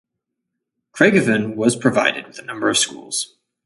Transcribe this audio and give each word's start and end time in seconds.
Craigavon 0.93 1.55
was 1.55 1.75
provided 1.75 2.25
with 2.25 2.39
a 2.39 2.43
number 2.43 2.69
of 2.71 2.77
schools. 2.79 3.35